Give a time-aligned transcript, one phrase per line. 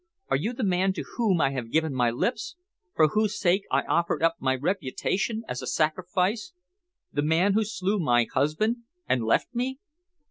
[0.29, 2.55] Are you the man to whom I have given my lips,
[2.95, 6.53] for whose sake I offered up my reputation as a sacrifice,
[7.13, 8.77] the man who slew my husband
[9.07, 9.77] and left me?"